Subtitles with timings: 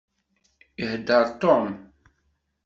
[0.81, 1.67] Iheddeṛ Tom.